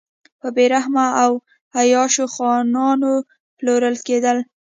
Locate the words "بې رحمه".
0.55-1.05